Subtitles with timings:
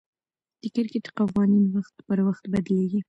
[0.61, 2.99] د کرکټ قوانين وخت پر وخت بدليږي.